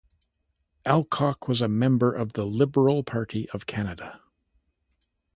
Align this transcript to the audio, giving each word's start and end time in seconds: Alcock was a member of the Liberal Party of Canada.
Alcock 0.83 1.47
was 1.47 1.61
a 1.61 1.67
member 1.67 2.11
of 2.11 2.33
the 2.33 2.43
Liberal 2.43 3.03
Party 3.03 3.47
of 3.51 3.67
Canada. 3.67 4.19